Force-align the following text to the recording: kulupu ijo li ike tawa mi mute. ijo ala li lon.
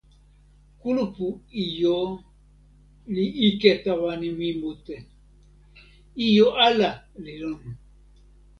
kulupu 0.79 1.27
ijo 1.63 1.95
li 3.13 3.25
ike 3.47 3.71
tawa 3.83 4.11
mi 4.39 4.49
mute. 4.59 4.95
ijo 6.25 6.47
ala 6.65 6.89
li 7.23 7.33
lon. 7.41 7.61